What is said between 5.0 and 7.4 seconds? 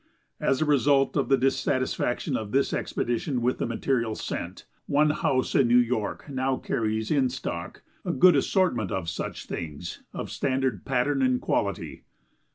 house in New York now carries in